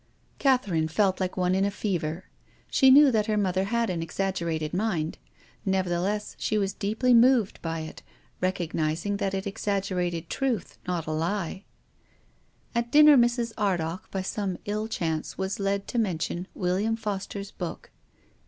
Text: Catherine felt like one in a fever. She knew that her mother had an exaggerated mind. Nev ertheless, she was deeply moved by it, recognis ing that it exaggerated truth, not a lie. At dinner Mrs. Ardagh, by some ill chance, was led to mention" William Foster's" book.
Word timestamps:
Catherine 0.39 0.87
felt 0.87 1.19
like 1.19 1.37
one 1.37 1.53
in 1.53 1.63
a 1.63 1.69
fever. 1.69 2.23
She 2.71 2.89
knew 2.89 3.11
that 3.11 3.27
her 3.27 3.37
mother 3.37 3.65
had 3.65 3.87
an 3.91 4.01
exaggerated 4.01 4.73
mind. 4.73 5.19
Nev 5.63 5.85
ertheless, 5.85 6.33
she 6.39 6.57
was 6.57 6.73
deeply 6.73 7.13
moved 7.13 7.61
by 7.61 7.81
it, 7.81 8.01
recognis 8.41 9.05
ing 9.05 9.17
that 9.17 9.35
it 9.35 9.45
exaggerated 9.45 10.27
truth, 10.27 10.79
not 10.87 11.05
a 11.05 11.11
lie. 11.11 11.65
At 12.73 12.91
dinner 12.91 13.15
Mrs. 13.15 13.53
Ardagh, 13.59 14.09
by 14.09 14.23
some 14.23 14.57
ill 14.65 14.87
chance, 14.87 15.37
was 15.37 15.59
led 15.59 15.87
to 15.89 15.99
mention" 15.99 16.47
William 16.65 16.95
Foster's" 16.95 17.51
book. 17.51 17.91